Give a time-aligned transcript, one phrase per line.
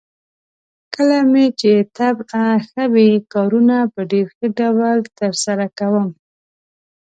[0.95, 6.07] کله مې چې طبعه ښه وي، کارونه په ډېر ښه ډول ترسره کوم.